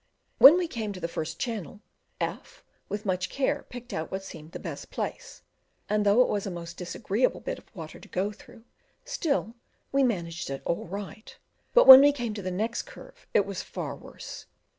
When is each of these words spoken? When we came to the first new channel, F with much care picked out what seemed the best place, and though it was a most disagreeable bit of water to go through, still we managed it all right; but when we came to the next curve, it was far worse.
When 0.39 0.57
we 0.57 0.67
came 0.67 0.93
to 0.93 0.99
the 0.99 1.07
first 1.07 1.37
new 1.37 1.43
channel, 1.53 1.81
F 2.19 2.63
with 2.89 3.05
much 3.05 3.29
care 3.29 3.67
picked 3.69 3.93
out 3.93 4.09
what 4.09 4.23
seemed 4.23 4.51
the 4.51 4.57
best 4.57 4.89
place, 4.89 5.43
and 5.87 6.03
though 6.03 6.23
it 6.23 6.27
was 6.27 6.47
a 6.47 6.49
most 6.49 6.75
disagreeable 6.75 7.39
bit 7.39 7.59
of 7.59 7.75
water 7.75 7.99
to 7.99 8.07
go 8.07 8.31
through, 8.31 8.63
still 9.05 9.53
we 9.91 10.01
managed 10.01 10.49
it 10.49 10.63
all 10.65 10.87
right; 10.87 11.37
but 11.75 11.85
when 11.85 12.01
we 12.01 12.11
came 12.11 12.33
to 12.33 12.41
the 12.41 12.49
next 12.49 12.81
curve, 12.87 13.27
it 13.35 13.45
was 13.45 13.61
far 13.61 13.95
worse. 13.95 14.47